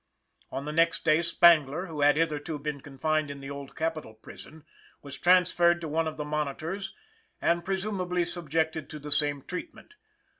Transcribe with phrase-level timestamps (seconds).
[0.51, 4.63] On the next day Spangler, who had hitherto been confined in the Old Capitol Prison,
[5.03, 6.95] was transferred to one of the Monitors
[7.39, 9.93] and presumably subjected to the same treatment.